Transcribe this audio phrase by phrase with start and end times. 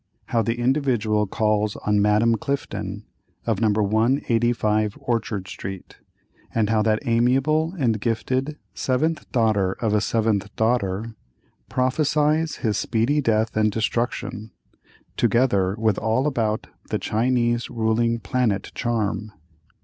[0.29, 3.05] How the "Individual" calls on Madame Clifton,
[3.45, 3.69] of No.
[3.83, 5.97] 185 Orchard Street,
[6.55, 11.13] and how that amiable and gifted "Seventh daughter of a seventh daughter,"
[11.69, 14.49] prophesies his speedy death and destruction,
[15.17, 19.31] together with all about the "Chinese Ruling Planet Charm."